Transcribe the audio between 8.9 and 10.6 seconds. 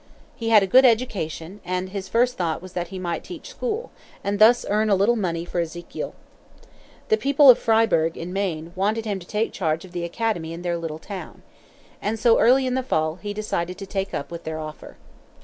him to take charge of the academy